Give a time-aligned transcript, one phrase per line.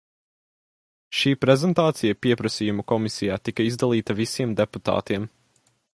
[1.17, 5.29] Šī prezentācija Pieprasījumu komisijā tika izdalīta visiem deputātiem.